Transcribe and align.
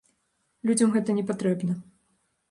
Людзям 0.69 0.93
гэта 0.95 1.15
не 1.17 1.25
патрэбна. 1.33 1.75